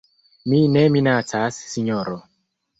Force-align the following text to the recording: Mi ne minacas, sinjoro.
Mi 0.53 0.61
ne 0.77 0.83
minacas, 0.95 1.63
sinjoro. 1.77 2.19